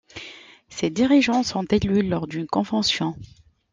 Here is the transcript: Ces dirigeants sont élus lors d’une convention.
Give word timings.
Ces 0.67 0.89
dirigeants 0.89 1.43
sont 1.43 1.61
élus 1.65 2.01
lors 2.01 2.25
d’une 2.25 2.47
convention. 2.47 3.13